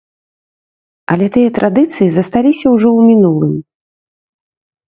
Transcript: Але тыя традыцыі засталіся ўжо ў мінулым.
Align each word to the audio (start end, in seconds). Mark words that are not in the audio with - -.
Але 1.15 1.27
тыя 1.35 1.49
традыцыі 1.59 2.09
засталіся 2.15 2.67
ўжо 2.77 2.89
ў 2.97 3.13
мінулым. 3.13 3.53